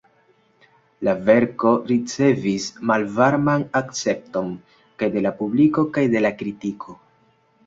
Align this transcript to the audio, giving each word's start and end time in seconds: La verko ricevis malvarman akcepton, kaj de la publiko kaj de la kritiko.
La 1.07 1.11
verko 1.27 1.73
ricevis 1.91 2.65
malvarman 2.93 3.67
akcepton, 3.81 4.51
kaj 5.03 5.11
de 5.19 5.25
la 5.27 5.35
publiko 5.45 5.85
kaj 5.99 6.07
de 6.17 6.25
la 6.29 6.35
kritiko. 6.43 6.99